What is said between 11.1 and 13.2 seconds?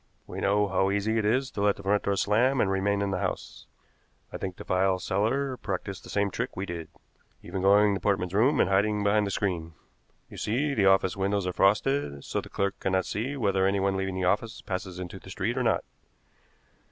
windows are frosted, so the clerk cannot